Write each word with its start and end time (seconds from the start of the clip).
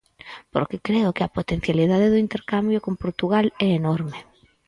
Porque 0.53 0.81
creo 0.87 1.13
que 1.15 1.23
a 1.23 1.33
potencialidade 1.37 2.07
do 2.11 2.21
intercambio 2.25 2.83
con 2.85 2.93
Portugal 3.03 3.45
é 3.67 3.69
enorme. 3.81 4.19